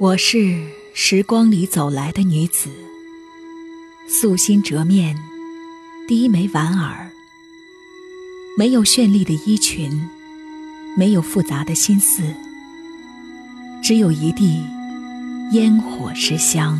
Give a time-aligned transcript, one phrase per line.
[0.00, 0.60] 我是
[0.92, 2.68] 时光里走来的女子，
[4.08, 5.16] 素心折面，
[6.08, 7.12] 低眉莞尔，
[8.58, 10.08] 没有绚丽的衣裙，
[10.96, 12.24] 没有复杂的心思，
[13.84, 14.64] 只有一地
[15.52, 16.76] 烟火之香。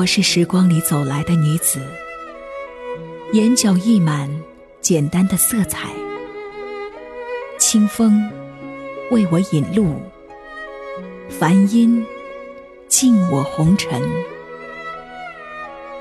[0.00, 1.78] 我是时光里走来的女子，
[3.34, 4.30] 眼角溢满
[4.80, 5.90] 简单的色彩，
[7.58, 8.26] 清风
[9.10, 10.00] 为我引路，
[11.28, 12.02] 梵音
[12.88, 14.00] 静我红尘。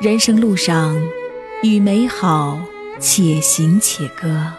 [0.00, 0.96] 人生路上，
[1.64, 2.62] 与美好
[3.00, 4.52] 且行且歌。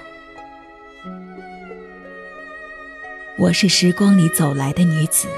[3.38, 5.30] 我是时光里走来的女子，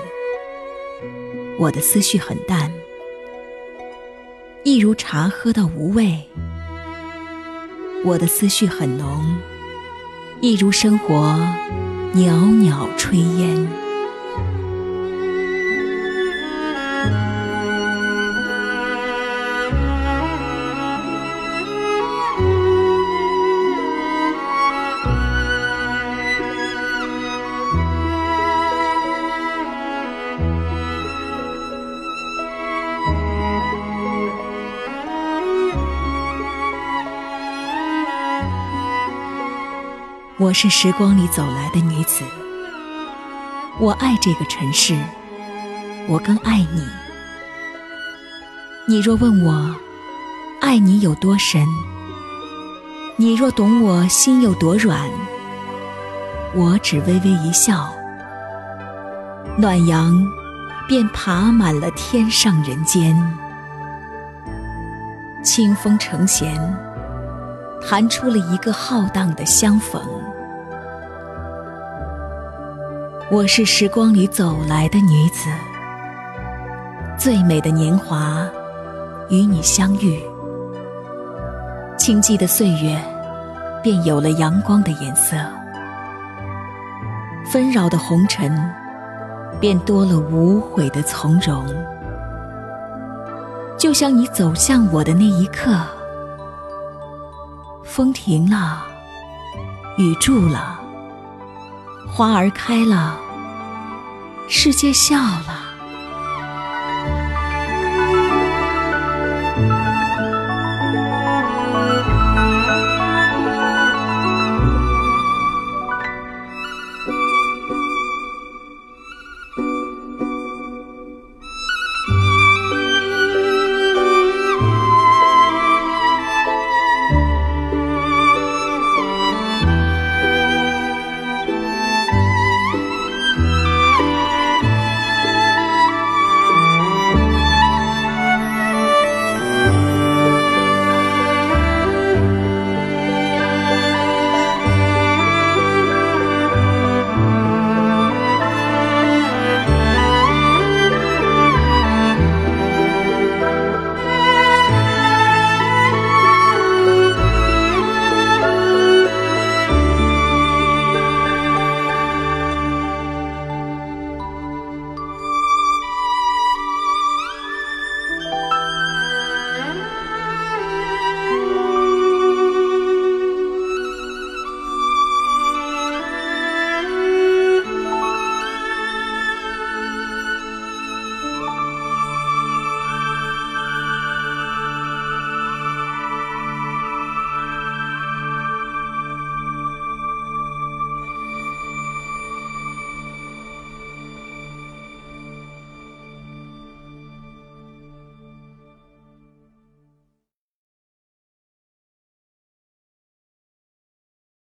[1.59, 2.73] 我的思绪很淡。
[4.63, 6.19] 一如茶喝到无味，
[8.05, 9.19] 我的思绪很浓；
[10.39, 11.35] 一如生活
[12.13, 12.31] 袅
[12.61, 13.67] 袅炊烟。
[40.41, 42.25] 我是时光里走来的女子，
[43.77, 44.99] 我爱这个城市，
[46.07, 46.83] 我更爱你。
[48.87, 49.75] 你若问我
[50.59, 51.63] 爱你有多深，
[53.17, 55.07] 你若懂我心有多软，
[56.55, 57.93] 我只微微一笑，
[59.59, 60.11] 暖阳
[60.87, 63.15] 便爬满了天上人间，
[65.43, 66.75] 清风成弦，
[67.87, 70.01] 弹出了一个浩荡的相逢。
[73.31, 75.49] 我是时光里走来的女子，
[77.17, 78.45] 最美的年华
[79.29, 80.21] 与你相遇，
[81.97, 83.01] 清寂的岁月
[83.81, 85.37] 便有了阳光的颜色，
[87.49, 88.53] 纷扰的红尘
[89.61, 91.65] 便多了无悔的从容。
[93.77, 95.73] 就像你走向我的那一刻，
[97.81, 98.83] 风停了，
[99.97, 100.80] 雨住了。
[102.13, 103.17] 花儿开了，
[104.49, 105.70] 世界笑了。